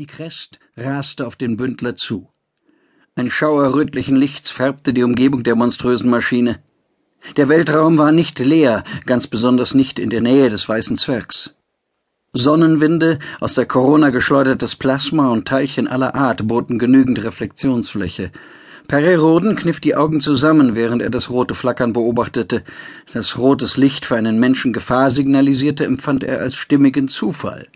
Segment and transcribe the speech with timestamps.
[0.00, 2.30] Die Crest raste auf den Bündler zu.
[3.16, 6.62] Ein Schauer rötlichen Lichts färbte die Umgebung der monströsen Maschine.
[7.36, 11.54] Der Weltraum war nicht leer, ganz besonders nicht in der Nähe des weißen Zwergs.
[12.32, 18.32] Sonnenwinde, aus der Corona geschleudertes Plasma und Teilchen aller Art boten genügend Reflexionsfläche.
[18.90, 22.64] Perry-Roden kniff die Augen zusammen, während er das rote Flackern beobachtete.
[23.12, 27.68] Dass rotes Licht für einen Menschen Gefahr signalisierte, empfand er als stimmigen Zufall.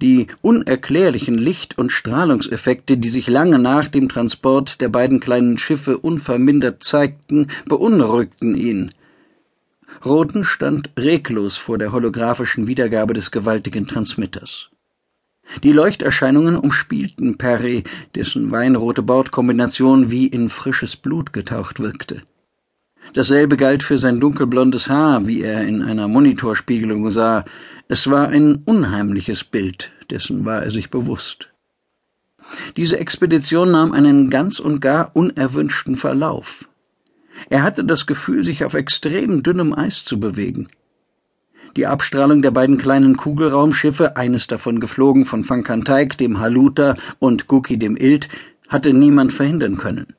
[0.00, 5.98] Die unerklärlichen Licht- und Strahlungseffekte, die sich lange nach dem Transport der beiden kleinen Schiffe
[5.98, 8.94] unvermindert zeigten, beunruhigten ihn.
[10.06, 14.70] Roden stand reglos vor der holographischen Wiedergabe des gewaltigen Transmitters.
[15.62, 22.22] Die Leuchterscheinungen umspielten Perry, dessen weinrote Bordkombination wie in frisches Blut getaucht wirkte.
[23.14, 27.44] Dasselbe galt für sein dunkelblondes Haar, wie er in einer Monitorspiegelung sah.
[27.88, 31.50] Es war ein unheimliches Bild, dessen war er sich bewusst.
[32.76, 36.68] Diese Expedition nahm einen ganz und gar unerwünschten Verlauf.
[37.50, 40.68] Er hatte das Gefühl, sich auf extrem dünnem Eis zu bewegen.
[41.76, 47.78] Die Abstrahlung der beiden kleinen Kugelraumschiffe, eines davon geflogen von Fankanteig, dem Haluta und Guki
[47.78, 48.28] dem Ilt,
[48.68, 50.14] hatte niemand verhindern können.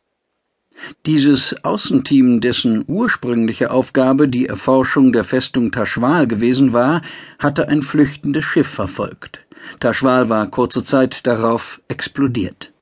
[1.06, 7.02] Dieses Außenteam, dessen ursprüngliche Aufgabe die Erforschung der Festung Taschwal gewesen war,
[7.40, 9.46] hatte ein flüchtendes Schiff verfolgt.
[9.80, 12.74] Taschwal war kurze Zeit darauf explodiert.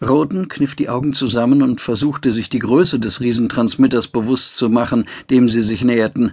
[0.00, 5.06] Roden kniff die Augen zusammen und versuchte sich die Größe des Riesentransmitters bewusst zu machen,
[5.28, 6.32] dem sie sich näherten.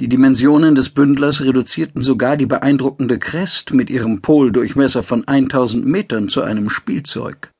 [0.00, 6.30] Die Dimensionen des Bündlers reduzierten sogar die beeindruckende Crest mit ihrem Poldurchmesser von 1000 Metern
[6.30, 7.52] zu einem Spielzeug.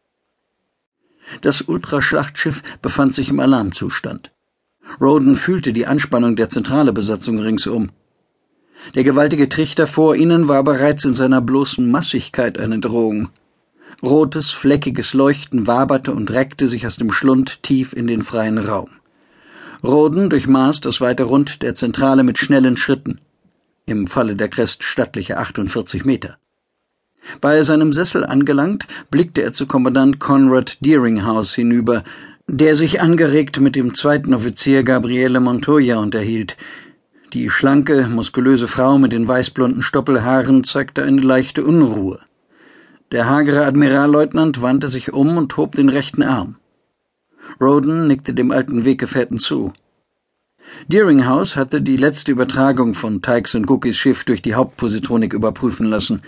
[1.43, 4.33] Das Ultraschlachtschiff befand sich im Alarmzustand.
[5.03, 7.91] Roden fühlte die Anspannung der zentrale Besatzung ringsum.
[8.95, 13.29] Der gewaltige Trichter vor ihnen war bereits in seiner bloßen Massigkeit eine Drohung.
[14.03, 18.89] Rotes, fleckiges Leuchten waberte und reckte sich aus dem Schlund tief in den freien Raum.
[19.83, 23.21] Roden durchmaß das weite Rund der Zentrale mit schnellen Schritten.
[23.87, 26.37] Im Falle der Crest stattliche 48 Meter.
[27.41, 32.05] Bei seinem Sessel angelangt, blickte er zu Kommandant Conrad Deeringhouse hinüber,
[32.47, 36.57] der sich angeregt mit dem zweiten Offizier Gabriele Montoya unterhielt.
[37.33, 42.21] Die schlanke, muskulöse Frau mit den weißblonden Stoppelhaaren zeigte eine leichte Unruhe.
[43.13, 46.57] Der hagere Admiralleutnant wandte sich um und hob den rechten Arm.
[47.61, 49.73] Roden nickte dem alten Weggefährten zu.
[50.89, 56.23] Deeringhouse hatte die letzte Übertragung von Tykes und Cookies Schiff durch die Hauptpositronik überprüfen lassen.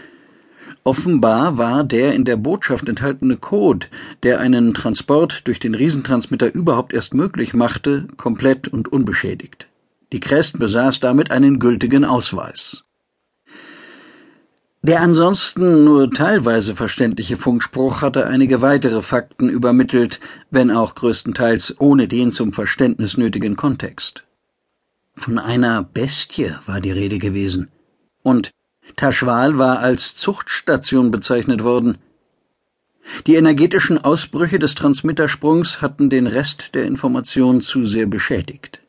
[0.84, 3.86] Offenbar war der in der Botschaft enthaltene Code,
[4.24, 9.68] der einen Transport durch den Riesentransmitter überhaupt erst möglich machte, komplett und unbeschädigt.
[10.12, 12.82] Die Crest besaß damit einen gültigen Ausweis.
[14.84, 20.18] Der ansonsten nur teilweise verständliche Funkspruch hatte einige weitere Fakten übermittelt,
[20.50, 24.24] wenn auch größtenteils ohne den zum Verständnis nötigen Kontext.
[25.14, 27.68] Von einer Bestie war die Rede gewesen.
[28.24, 28.50] Und
[28.96, 31.98] Taschwal war als Zuchtstation bezeichnet worden.
[33.28, 38.80] Die energetischen Ausbrüche des Transmittersprungs hatten den Rest der Information zu sehr beschädigt.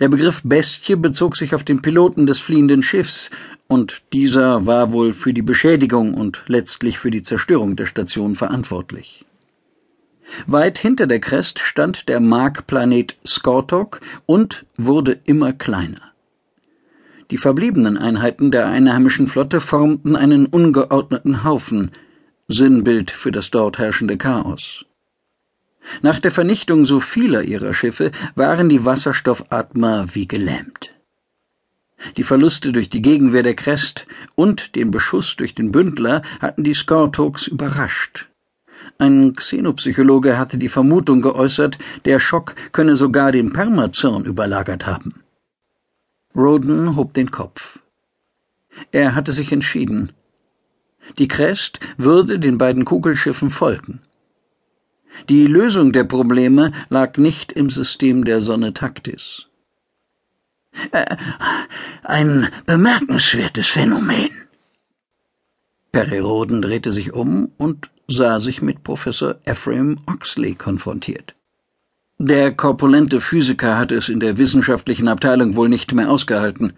[0.00, 3.30] Der Begriff Bestie bezog sich auf den Piloten des fliehenden Schiffs,
[3.74, 9.26] und dieser war wohl für die Beschädigung und letztlich für die Zerstörung der Station verantwortlich.
[10.46, 16.12] Weit hinter der Crest stand der Markplanet Skortok und wurde immer kleiner.
[17.32, 21.90] Die verbliebenen Einheiten der einheimischen Flotte formten einen ungeordneten Haufen,
[22.46, 24.84] Sinnbild für das dort herrschende Chaos.
[26.00, 30.93] Nach der Vernichtung so vieler ihrer Schiffe waren die Wasserstoffatmer wie gelähmt.
[32.16, 36.74] Die Verluste durch die Gegenwehr der Crest und den Beschuss durch den Bündler hatten die
[36.74, 38.28] Skortoks überrascht.
[38.98, 45.22] Ein Xenopsychologe hatte die Vermutung geäußert, der Schock könne sogar den Permazirn überlagert haben.
[46.36, 47.80] Roden hob den Kopf.
[48.92, 50.12] Er hatte sich entschieden.
[51.18, 54.00] Die Crest würde den beiden Kugelschiffen folgen.
[55.28, 59.46] Die Lösung der Probleme lag nicht im System der Sonne Taktis.
[60.90, 61.16] Äh,
[62.02, 64.30] ein bemerkenswertes Phänomen.
[65.92, 71.34] Perry-Roden drehte sich um und sah sich mit Professor Ephraim Oxley konfrontiert.
[72.18, 76.72] Der korpulente Physiker hatte es in der wissenschaftlichen Abteilung wohl nicht mehr ausgehalten.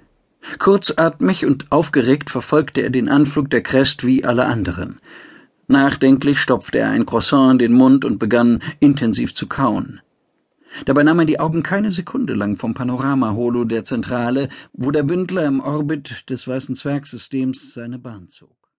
[0.58, 5.00] Kurzatmig und aufgeregt verfolgte er den Anflug der Crest wie alle anderen.
[5.66, 10.00] Nachdenklich stopfte er ein Croissant in den Mund und begann intensiv zu kauen.
[10.84, 15.46] Dabei nahm er die Augen keine Sekunde lang vom Panorama-Holo der Zentrale, wo der Bündler
[15.46, 18.55] im Orbit des Weißen Zwergsystems seine Bahn zog.